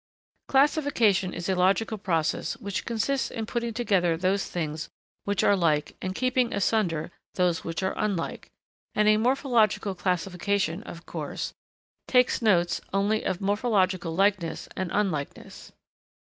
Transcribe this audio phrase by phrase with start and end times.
[0.47, 4.89] Classification is a logical process which consists in putting together those things
[5.25, 8.49] which are like and keeping asunder those which are unlike;
[8.95, 11.53] and a morphological classification, of course,
[12.07, 15.71] takes notes only of morphological likeness and unlikeness.